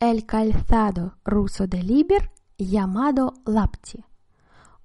[0.00, 4.02] El calzado ruso de Liber llamado lapti.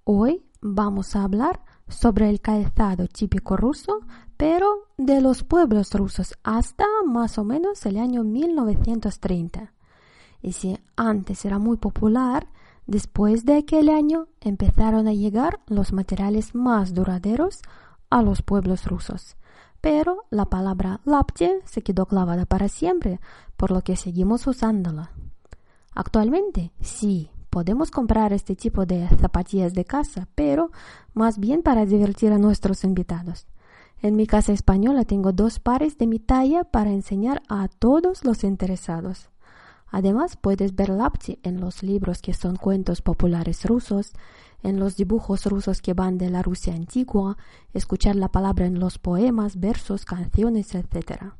[0.04, 4.02] Hoy vamos a hablar sobre el calzado típico ruso,
[4.36, 9.72] pero de los pueblos rusos hasta más o menos el año 1930.
[10.42, 12.50] Y si antes era muy popular,
[12.86, 17.62] después de aquel año empezaron a llegar los materiales más duraderos
[18.10, 19.38] a los pueblos rusos.
[19.86, 23.20] Pero la palabra lapte se quedó clavada para siempre,
[23.56, 25.12] por lo que seguimos usándola.
[25.94, 30.72] Actualmente, sí, podemos comprar este tipo de zapatillas de casa, pero
[31.14, 33.46] más bien para divertir a nuestros invitados.
[34.02, 38.44] En mi casa española tengo dos pares de mi talla para enseñar a todos los
[38.44, 39.30] interesados.
[39.88, 44.14] Además, puedes ver Lapti en los libros que son cuentos populares rusos,
[44.64, 47.38] en los dibujos rusos que van de la Rusia antigua,
[47.74, 51.34] escuchar la palabra en los poemas, versos, canciones, etc.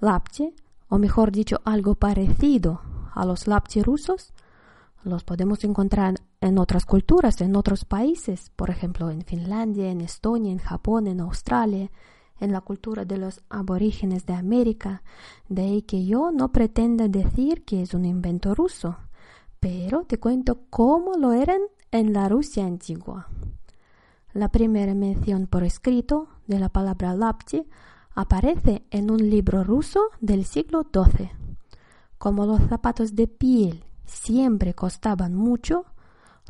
[0.00, 0.54] Lapti,
[0.88, 2.82] o mejor dicho, algo parecido
[3.14, 4.32] a los lapti rusos,
[5.04, 10.52] los podemos encontrar en otras culturas, en otros países, por ejemplo en Finlandia, en Estonia,
[10.52, 11.90] en Japón, en Australia,
[12.42, 15.02] en la cultura de los aborígenes de América,
[15.48, 18.96] de ahí que yo no pretenda decir que es un invento ruso,
[19.60, 21.60] pero te cuento cómo lo eran
[21.92, 23.28] en la Rusia antigua.
[24.32, 27.64] La primera mención por escrito de la palabra lapti
[28.14, 31.30] aparece en un libro ruso del siglo XII.
[32.18, 35.84] Como los zapatos de piel siempre costaban mucho,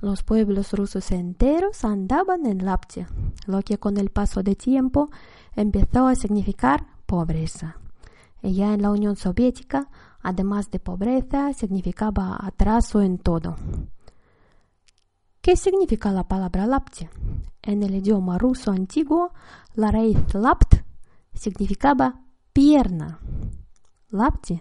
[0.02, 3.06] los pueblos rusos enteros andaban en lapti,
[3.46, 5.10] lo que con el paso de tiempo
[5.54, 7.76] empezó a significar pobreza.
[8.42, 9.88] Y ya en la Unión Soviética,
[10.20, 13.56] además de pobreza, significaba atraso en todo.
[15.40, 17.08] ¿Qué significa la palabra lapti?
[17.62, 19.32] En el idioma ruso antiguo,
[19.74, 20.74] la raíz lapt
[21.32, 22.20] significaba
[22.52, 23.20] pierna.
[24.10, 24.60] Lapti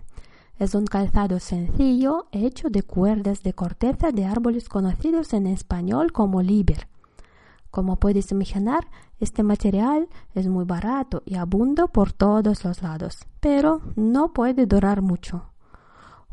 [0.62, 6.44] es un calzado sencillo hecho de cuerdas de corteza de árboles conocidos en español como
[6.44, 6.88] liber.
[7.72, 8.88] Como puedes imaginar,
[9.20, 15.02] este material es muy barato y abunda por todos los lados, pero no puede durar
[15.02, 15.46] mucho.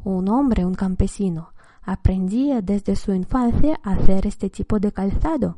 [0.05, 5.56] Un hombre, un campesino, aprendía desde su infancia a hacer este tipo de calzado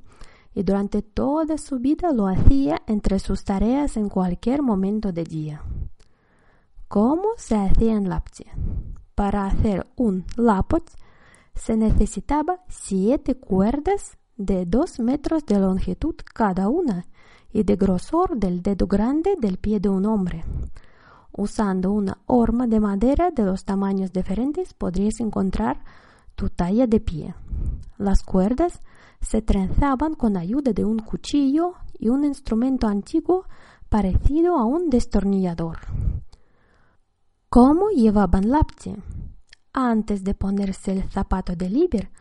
[0.55, 5.61] y durante toda su vida lo hacía entre sus tareas en cualquier momento del día.
[6.91, 8.47] ¿Cómo se hacía en lapti?
[9.15, 10.83] Para hacer un lapot
[11.55, 17.06] se necesitaba siete cuerdas de dos metros de longitud cada una
[17.53, 20.45] y de grosor del dedo grande del pie de un hombre.
[21.31, 25.84] Usando una horma de madera de los tamaños diferentes podrías encontrar
[26.34, 27.37] tu talla de pie.
[27.99, 28.83] Las cuerdas
[29.21, 33.45] se trenzaban con ayuda de un cuchillo y un instrumento antiguo
[33.89, 35.78] parecido a un destornillador.
[37.53, 38.94] ¿Cómo llevaban lapti?
[39.72, 42.12] Antes de ponerse el zapato de liber,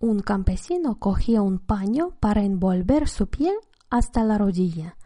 [0.00, 3.54] un campesino cogía un paño para envolver su piel
[3.88, 4.98] hasta la rodilla,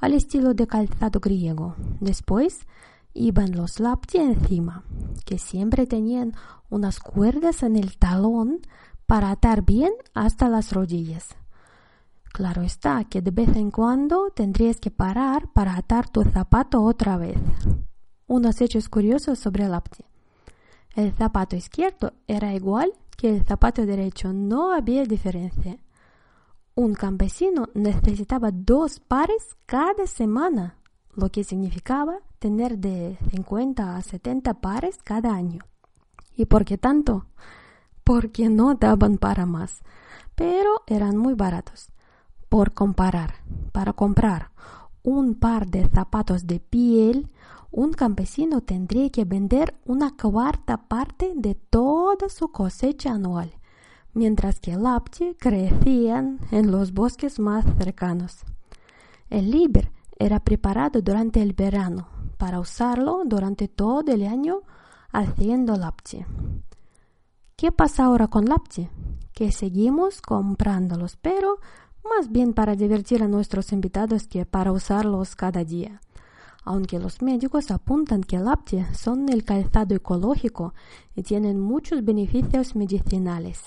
[0.00, 1.76] al estilo de calzado griego.
[2.00, 2.60] Después
[3.12, 4.84] iban los lapti encima,
[5.26, 6.32] que siempre tenían
[6.70, 8.60] unas cuerdas en el talón
[9.04, 11.36] para atar bien hasta las rodillas.
[12.32, 17.18] Claro está que de vez en cuando tendrías que parar para atar tu zapato otra
[17.18, 17.36] vez
[18.28, 20.04] unos hechos curiosos sobre el apti.
[20.94, 25.76] El zapato izquierdo era igual que el zapato derecho, no había diferencia.
[26.76, 30.76] Un campesino necesitaba dos pares cada semana,
[31.14, 35.60] lo que significaba tener de 50 a 70 pares cada año.
[36.36, 37.26] ¿Y por qué tanto?
[38.04, 39.80] Porque no daban para más,
[40.36, 41.90] pero eran muy baratos.
[42.48, 43.34] Por comparar,
[43.72, 44.52] para comprar
[45.02, 47.30] un par de zapatos de piel,
[47.70, 53.52] un campesino tendría que vender una cuarta parte de toda su cosecha anual,
[54.14, 54.82] mientras que el
[55.38, 58.44] crecían en los bosques más cercanos.
[59.30, 64.62] El liber era preparado durante el verano para usarlo durante todo el año
[65.12, 66.24] haciendo lapti.
[67.56, 68.88] ¿Qué pasa ahora con lapti?
[69.32, 71.58] Que seguimos comprándolos, pero
[72.08, 76.00] más bien para divertir a nuestros invitados que para usarlos cada día.
[76.64, 80.74] Aunque los médicos apuntan que Lapti son el calzado ecológico
[81.14, 83.62] y tienen muchos beneficios medicinales.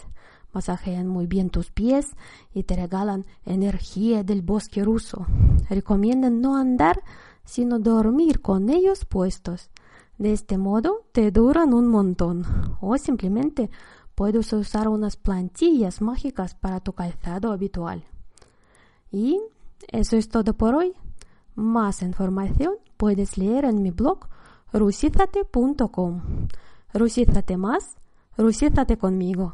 [0.54, 2.12] Masajean muy bien tus pies
[2.54, 5.26] y te regalan energía del bosque ruso.
[5.70, 7.02] Recomiendan no andar,
[7.46, 9.70] sino dormir con ellos puestos.
[10.18, 12.46] De este modo te duran un montón.
[12.82, 13.70] O simplemente
[14.14, 18.04] puedes usar unas plantillas mágicas para tu calzado habitual.
[19.10, 19.42] Y
[19.88, 20.94] eso es todo por hoy.
[21.56, 24.28] Más información puedes leer en mi blog
[24.74, 26.22] rusizate.com.
[26.94, 27.98] Rusízate más,
[28.38, 29.54] rusízate conmigo.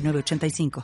[0.09, 0.71] 85